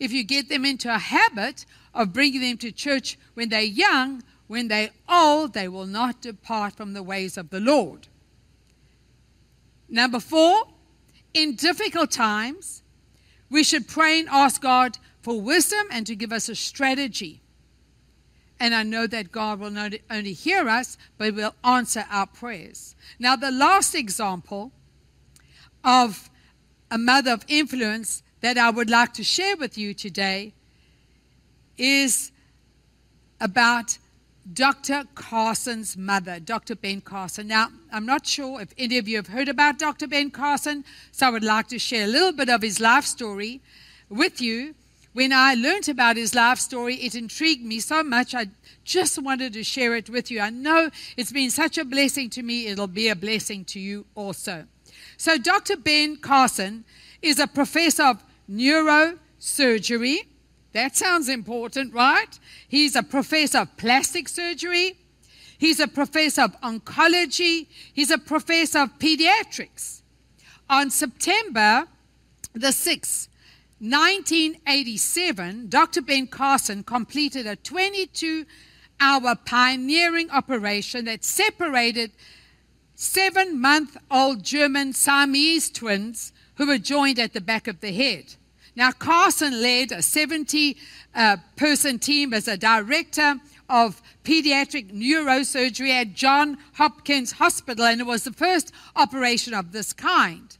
[0.00, 1.64] If you get them into a habit
[1.94, 6.76] of bringing them to church when they're young, when they're old, they will not depart
[6.76, 8.08] from the ways of the Lord.
[9.88, 10.68] Number four,
[11.34, 12.82] in difficult times,
[13.50, 17.42] we should pray and ask God for wisdom and to give us a strategy.
[18.58, 22.96] And I know that God will not only hear us, but will answer our prayers.
[23.18, 24.72] Now, the last example
[25.84, 26.30] of
[26.90, 30.54] a mother of influence that I would like to share with you today
[31.76, 32.32] is
[33.40, 33.98] about
[34.52, 35.04] Dr.
[35.16, 36.76] Carson's mother, Dr.
[36.76, 37.48] Ben Carson.
[37.48, 40.06] Now, I'm not sure if any of you have heard about Dr.
[40.06, 43.60] Ben Carson, so I would like to share a little bit of his life story
[44.08, 44.74] with you.
[45.14, 48.34] When I learned about his life story, it intrigued me so much.
[48.34, 48.46] I
[48.84, 50.40] just wanted to share it with you.
[50.40, 54.06] I know it's been such a blessing to me, it'll be a blessing to you
[54.14, 54.66] also.
[55.16, 55.76] So, Dr.
[55.76, 56.84] Ben Carson
[57.20, 60.18] is a professor of neurosurgery
[60.76, 62.38] that sounds important, right?
[62.68, 64.96] He's a professor of plastic surgery.
[65.58, 67.66] He's a professor of oncology.
[67.92, 70.02] He's a professor of pediatrics.
[70.68, 71.86] On September
[72.52, 73.28] the 6th,
[73.78, 76.02] 1987, Dr.
[76.02, 78.46] Ben Carson completed a 22
[79.00, 82.12] hour pioneering operation that separated
[82.94, 88.34] seven month old German Siamese twins who were joined at the back of the head.
[88.76, 90.76] Now, Carson led a 70
[91.14, 93.36] uh, person team as a director
[93.70, 99.94] of pediatric neurosurgery at John Hopkins Hospital, and it was the first operation of this
[99.94, 100.56] kind.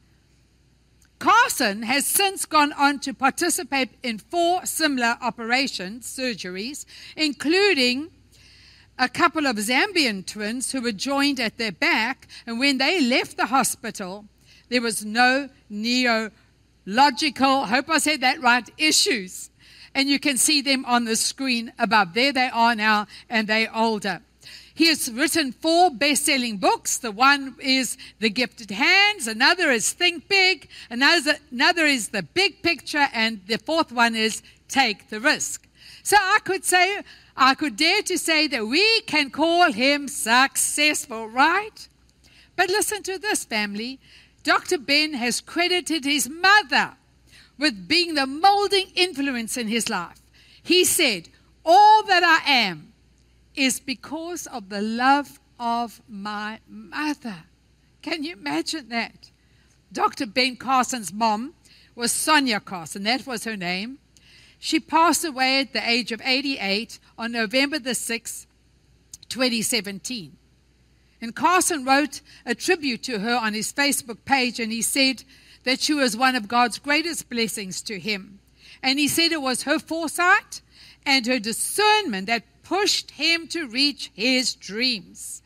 [1.18, 8.10] Carson has since gone on to participate in four similar operations, surgeries, including
[8.98, 13.36] a couple of Zambian twins who were joined at their back, and when they left
[13.36, 14.24] the hospital,
[14.70, 16.30] there was no neo
[16.86, 19.50] logical, hope I said that right, issues.
[19.94, 22.14] And you can see them on the screen above.
[22.14, 24.20] There they are now, and they're older.
[24.74, 26.98] He has written four best selling books.
[26.98, 32.62] The one is The Gifted Hands, another is Think Big, another, another is The Big
[32.62, 35.66] Picture, and the fourth one is Take the Risk.
[36.02, 37.00] So I could say,
[37.36, 41.88] I could dare to say that we can call him successful, right?
[42.54, 43.98] But listen to this, family.
[44.46, 44.78] Dr.
[44.78, 46.94] Ben has credited his mother
[47.58, 50.22] with being the molding influence in his life.
[50.62, 51.28] He said,
[51.64, 52.92] All that I am
[53.56, 57.38] is because of the love of my mother.
[58.02, 59.32] Can you imagine that?
[59.92, 60.26] Dr.
[60.26, 61.54] Ben Carson's mom
[61.96, 63.98] was Sonia Carson, that was her name.
[64.60, 68.46] She passed away at the age of 88 on November the 6th,
[69.28, 70.36] 2017.
[71.20, 75.24] And Carson wrote a tribute to her on his Facebook page, and he said
[75.64, 78.38] that she was one of God's greatest blessings to him.
[78.82, 80.60] And he said it was her foresight
[81.04, 85.42] and her discernment that pushed him to reach his dreams.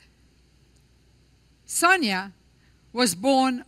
[1.67, 2.33] Sonia
[2.93, 3.65] was born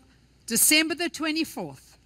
[0.47, 1.97] December the 24th,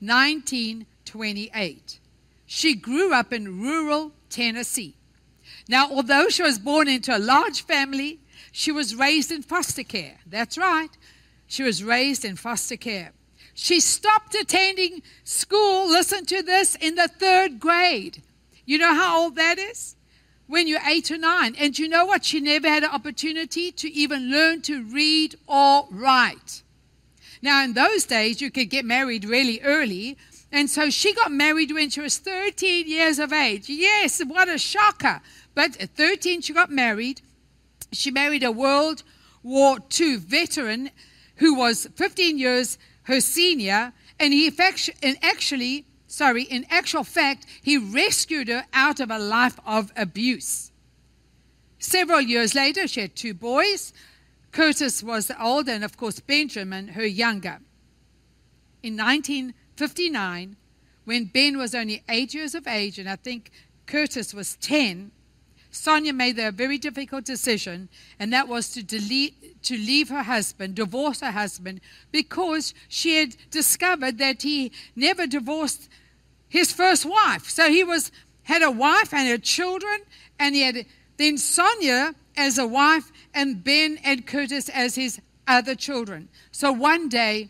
[0.00, 1.98] 1928.
[2.46, 4.94] She grew up in rural Tennessee.
[5.68, 8.18] Now, although she was born into a large family,
[8.50, 10.18] she was raised in foster care.
[10.26, 10.90] That's right.
[11.46, 13.12] She was raised in foster care.
[13.54, 18.22] She stopped attending school, listen to this, in the third grade.
[18.64, 19.96] You know how old that is?
[20.46, 21.54] When you're eight or nine.
[21.58, 22.24] And you know what?
[22.24, 26.62] She never had an opportunity to even learn to read or write.
[27.42, 30.16] Now, in those days, you could get married really early.
[30.50, 33.68] And so she got married when she was 13 years of age.
[33.68, 35.20] Yes, what a shocker.
[35.54, 37.20] But at 13, she got married.
[37.92, 39.02] She married a World
[39.42, 40.90] War II veteran
[41.36, 44.52] who was 15 years her senior, and he
[45.02, 50.70] and actually sorry, in actual fact, he rescued her out of a life of abuse.
[51.78, 53.94] Several years later, she had two boys.
[54.52, 57.60] Curtis was the older, and of course, Benjamin, her younger.
[58.82, 60.56] In 1959,
[61.04, 63.50] when Ben was only eight years of age, and I think
[63.86, 65.10] Curtis was 10,
[65.72, 70.74] Sonia made a very difficult decision, and that was to, delete, to leave her husband,
[70.74, 71.80] divorce her husband,
[72.12, 75.88] because she had discovered that he never divorced
[76.48, 77.48] his first wife.
[77.48, 78.12] So he was
[78.44, 80.00] had a wife and had children,
[80.38, 80.84] and he had
[81.16, 86.28] then Sonia as a wife, and Ben and Curtis as his other children.
[86.50, 87.48] So one day,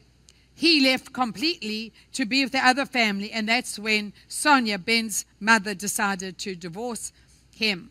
[0.55, 5.75] he left completely to be with the other family, and that's when Sonia, Ben's mother,
[5.75, 7.13] decided to divorce
[7.53, 7.91] him.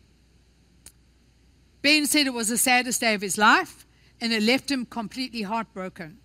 [1.82, 3.84] Ben said it was the saddest day of his life,
[4.20, 6.18] and it left him completely heartbroken.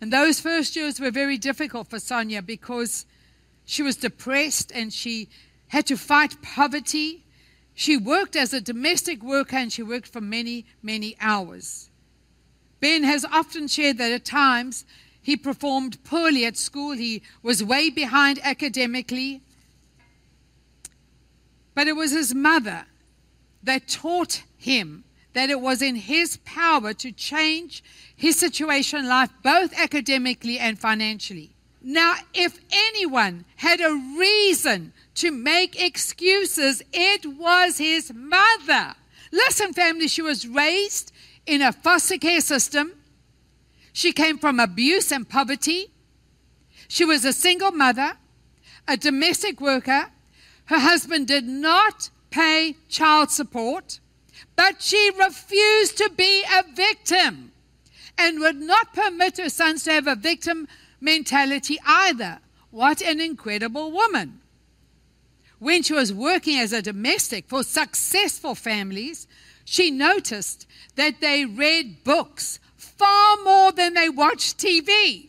[0.00, 3.04] And those first years were very difficult for Sonia because
[3.64, 5.28] she was depressed and she
[5.68, 7.26] had to fight poverty.
[7.74, 11.90] She worked as a domestic worker and she worked for many, many hours.
[12.80, 14.86] Ben has often shared that at times
[15.20, 16.92] he performed poorly at school.
[16.92, 19.42] He was way behind academically.
[21.74, 22.86] But it was his mother
[23.62, 25.04] that taught him
[25.34, 27.84] that it was in his power to change
[28.16, 31.54] his situation in life, both academically and financially.
[31.80, 38.94] Now, if anyone had a reason to make excuses, it was his mother.
[39.30, 41.12] Listen, family, she was raised
[41.46, 42.92] in a foster care system
[43.98, 45.90] she came from abuse and poverty.
[46.86, 48.12] She was a single mother,
[48.86, 50.10] a domestic worker.
[50.66, 54.00] Her husband did not pay child support,
[54.56, 57.52] but she refused to be a victim
[58.16, 60.66] and would not permit her sons to have a victim
[61.00, 62.38] mentality either.
[62.70, 64.40] What an incredible woman.
[65.58, 69.26] When she was working as a domestic for successful families,
[69.64, 70.66] she noticed
[70.96, 75.28] that they read books far more than they watched TV.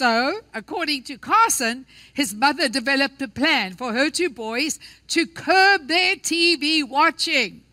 [0.00, 1.84] So, according to Carson,
[2.14, 4.78] his mother developed a plan for her two boys
[5.08, 7.64] to curb their TV watching.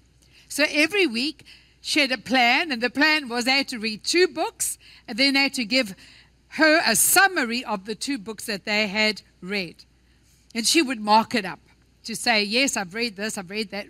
[0.50, 1.46] So every week,
[1.80, 5.18] she had a plan, and the plan was they had to read two books, and
[5.18, 5.96] then they had to give
[6.60, 9.86] her a summary of the two books that they had read.
[10.54, 11.62] And she would mark it up
[12.04, 13.88] to say, Yes, I've read this, I've read that,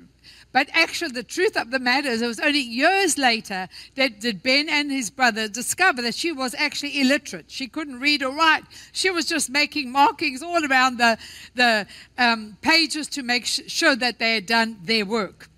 [0.51, 4.41] but actually, the truth of the matter is, it was only years later that did
[4.41, 7.45] Ben and his brother discover that she was actually illiterate.
[7.47, 8.63] She couldn't read or write.
[8.91, 11.17] She was just making markings all around the,
[11.55, 11.85] the
[12.17, 15.49] um, pages to make sure that they had done their work.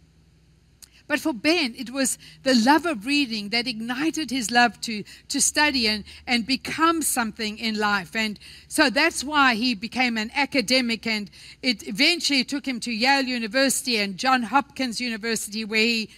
[1.09, 5.41] But for Ben, it was the love of reading that ignited his love to, to
[5.41, 8.15] study and, and become something in life.
[8.15, 11.07] And so that's why he became an academic.
[11.07, 11.31] And
[11.63, 16.11] it eventually took him to Yale University and John Hopkins University, where he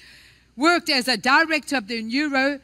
[0.58, 2.60] worked as a director of the neuro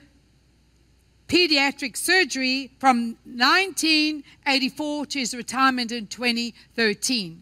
[1.30, 7.42] pediatric surgery from 1984 to his retirement in 2013.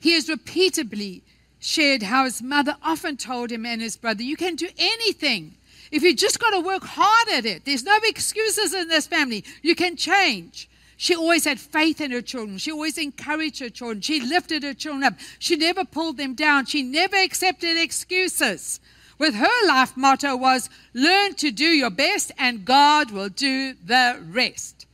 [0.00, 1.22] He has repeatedly
[1.64, 5.54] shared how his mother often told him and his brother, You can do anything.
[5.90, 9.44] If you just got to work hard at it, there's no excuses in this family.
[9.62, 10.68] You can change.
[10.96, 12.58] She always had faith in her children.
[12.58, 14.00] She always encouraged her children.
[14.00, 15.14] She lifted her children up.
[15.38, 16.66] She never pulled them down.
[16.66, 18.80] She never accepted excuses.
[19.18, 24.20] With her life motto was learn to do your best and God will do the
[24.28, 24.86] rest.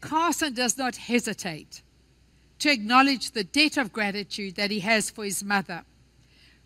[0.00, 1.82] Carson does not hesitate
[2.58, 5.84] to acknowledge the debt of gratitude that he has for his mother,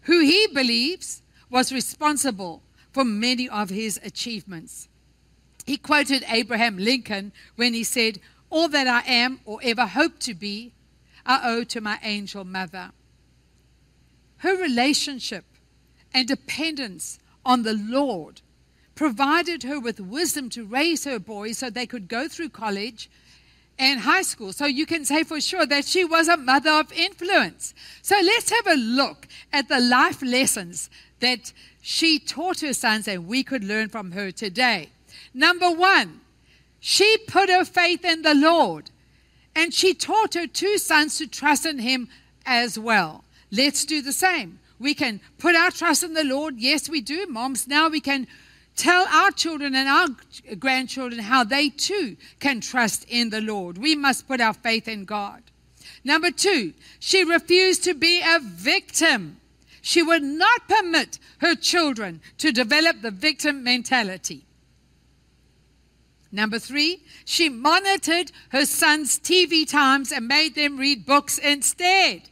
[0.03, 2.62] who he believes was responsible
[2.93, 4.89] for many of his achievements.
[5.66, 8.20] He quoted Abraham Lincoln when he said,
[8.51, 10.72] All that I am or ever hope to be,
[11.26, 12.93] I owe to my angel mother.
[14.39, 15.45] Her relationship
[16.14, 18.41] and dependence on the Lord
[18.95, 23.11] provided her with wisdom to raise her boys so they could go through college
[23.79, 24.53] and high school.
[24.53, 27.74] So you can say for sure that she was a mother of influence.
[28.03, 33.26] So let's have a look at the life lessons that she taught her sons and
[33.26, 34.91] we could learn from her today.
[35.33, 36.20] Number one,
[36.81, 38.91] she put her faith in the Lord
[39.55, 42.09] and she taught her two sons to trust in Him
[42.47, 43.24] as well.
[43.51, 44.61] Let's do the same.
[44.79, 46.57] We can put our trust in the Lord.
[46.59, 47.26] Yes, we do.
[47.26, 48.29] Moms, now we can
[48.79, 50.09] tell our children and our
[50.59, 53.76] grandchildren how they too can trust in the Lord.
[53.76, 55.43] We must put our faith in God.
[56.05, 59.41] Number two, she refused to be a victim.
[59.83, 64.45] She would not permit her children to develop the victim mentality.
[66.31, 72.29] Number three, she monitored her son's TV times and made them read books instead.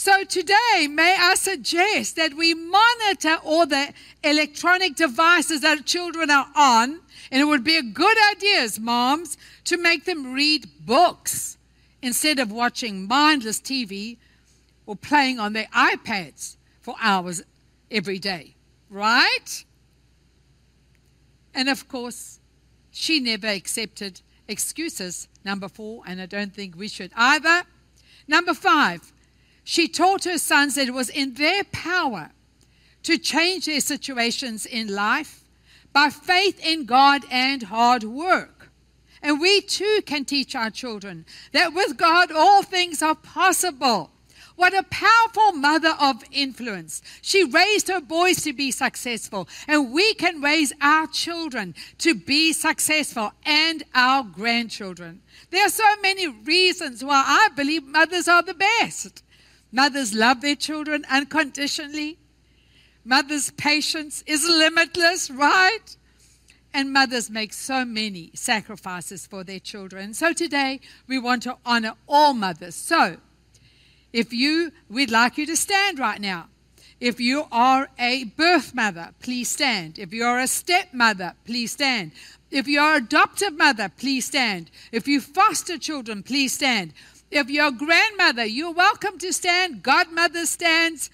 [0.00, 3.92] So today, may I suggest that we monitor all the
[4.24, 9.36] electronic devices that children are on, and it would be a good idea as moms
[9.64, 11.58] to make them read books
[12.00, 14.16] instead of watching mindless TV
[14.86, 17.42] or playing on their iPads for hours
[17.90, 18.54] every day,
[18.88, 19.66] right?
[21.54, 22.40] And of course,
[22.90, 27.64] she never accepted excuses, number four, and I don't think we should either.
[28.26, 29.12] Number five,
[29.64, 32.30] she taught her sons that it was in their power
[33.02, 35.44] to change their situations in life
[35.92, 38.70] by faith in God and hard work.
[39.22, 44.10] And we too can teach our children that with God all things are possible.
[44.56, 47.00] What a powerful mother of influence.
[47.22, 52.52] She raised her boys to be successful, and we can raise our children to be
[52.52, 55.22] successful and our grandchildren.
[55.48, 59.22] There are so many reasons why I believe mothers are the best.
[59.72, 62.18] Mothers love their children unconditionally.
[63.04, 65.96] Mothers' patience is limitless, right?
[66.72, 70.14] And mothers make so many sacrifices for their children.
[70.14, 72.74] So today we want to honor all mothers.
[72.74, 73.16] So
[74.12, 76.48] if you, we'd like you to stand right now.
[77.00, 79.98] If you are a birth mother, please stand.
[79.98, 82.12] If you are a stepmother, please stand.
[82.50, 84.70] If you are adoptive mother, please stand.
[84.92, 86.92] If you foster children, please stand.
[87.30, 89.82] If you're grandmother, you're welcome to stand.
[89.82, 91.10] Godmother stands.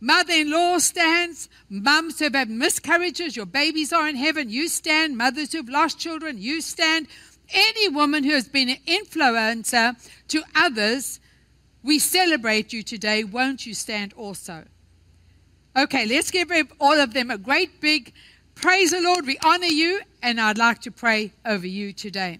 [0.00, 1.48] Mother in law stands.
[1.68, 5.16] Mums who've had miscarriages, your babies are in heaven, you stand.
[5.16, 7.08] Mothers who've lost children, you stand.
[7.52, 9.96] Any woman who has been an influencer
[10.28, 11.20] to others,
[11.82, 13.24] we celebrate you today.
[13.24, 14.64] Won't you stand also?
[15.76, 18.12] Okay, let's give all of them a great big
[18.54, 19.26] praise the Lord.
[19.26, 22.38] We honor you, and I'd like to pray over you today.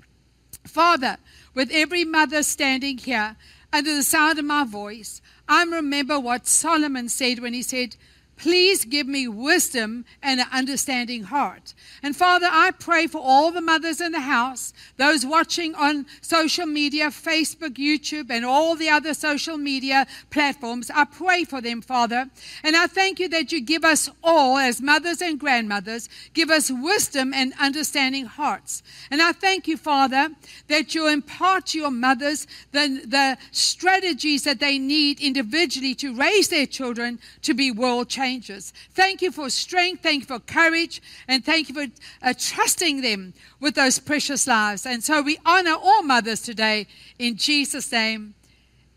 [0.65, 1.17] Father,
[1.55, 3.37] with every mother standing here
[3.73, 7.97] under the sound of my voice, I remember what Solomon said when he said,
[8.43, 11.75] Please give me wisdom and an understanding heart.
[12.03, 16.67] And Father, I pray for all the mothers in the house, those watching on social
[16.67, 20.91] media, Facebook, YouTube, and all the other social media platforms.
[20.93, 22.31] I pray for them, Father.
[22.65, 26.69] And I thank you that you give us all, as mothers and grandmothers, give us
[26.69, 28.83] wisdom and understanding hearts.
[29.13, 30.31] And I thank you, Father,
[30.67, 36.49] that you impart to your mothers the, the strategies that they need individually to raise
[36.49, 40.03] their children to be world changers Thank you for strength.
[40.03, 41.03] Thank you for courage.
[41.29, 41.87] And thank you for
[42.23, 44.87] uh, trusting them with those precious lives.
[44.87, 46.87] And so we honor all mothers today
[47.19, 48.35] in Jesus' name.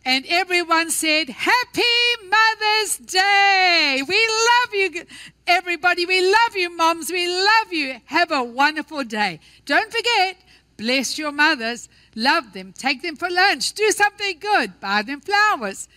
[0.06, 1.82] And everyone said, Happy
[2.22, 4.02] Mother's Day.
[4.06, 5.04] We love you,
[5.48, 6.06] everybody.
[6.06, 7.10] We love you, moms.
[7.10, 7.96] We love you.
[8.04, 9.40] Have a wonderful day.
[9.64, 10.36] Don't forget,
[10.76, 11.88] bless your mothers.
[12.14, 12.72] Love them.
[12.72, 13.72] Take them for lunch.
[13.72, 14.78] Do something good.
[14.78, 15.88] Buy them flowers.